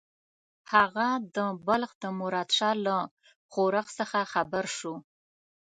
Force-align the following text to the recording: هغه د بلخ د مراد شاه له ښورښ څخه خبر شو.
هغه 0.73 1.07
د 1.35 1.37
بلخ 1.67 1.91
د 2.03 2.05
مراد 2.19 2.49
شاه 2.57 2.75
له 2.85 2.97
ښورښ 3.51 3.87
څخه 3.99 4.19
خبر 4.33 4.65
شو. 4.77 4.95